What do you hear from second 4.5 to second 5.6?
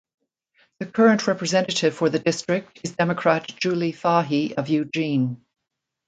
of Eugene.